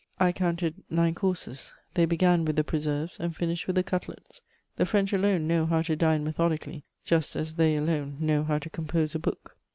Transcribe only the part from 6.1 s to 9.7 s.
methodically, just as they alone know how to compose a book.